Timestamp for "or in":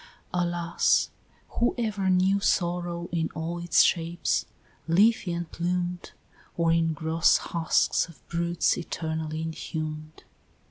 6.57-6.93